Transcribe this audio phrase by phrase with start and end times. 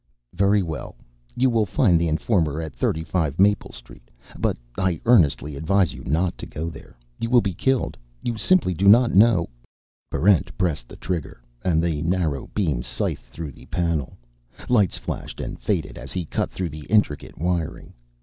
[0.33, 0.95] "Very well.
[1.35, 4.09] You will find the informer at Thirty five Maple Street.
[4.39, 6.97] But I earnestly advise you not to go there.
[7.19, 7.95] You will be killed.
[8.23, 9.47] You simply do not know"
[10.11, 14.17] Barrent pressed the trigger, and the narrow beam scythed through the panel.
[14.67, 17.93] Lights flashed and faded as he cut through the intricate wiring.